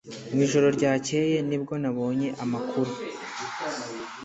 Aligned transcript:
Mu 0.31 0.39
ijoro 0.45 0.67
ryakeye 0.77 1.37
nibwo 1.47 1.73
nabonye 1.81 2.29
amakuru 2.43 2.91